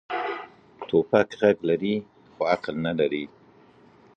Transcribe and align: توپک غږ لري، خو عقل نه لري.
توپک 0.87 1.27
غږ 1.39 1.57
لري، 1.69 1.95
خو 2.33 2.41
عقل 2.53 2.75
نه 2.85 2.93
لري. 2.99 3.23